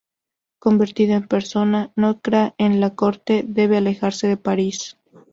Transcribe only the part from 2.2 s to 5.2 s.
grata" en la corte, debe alejarse de París.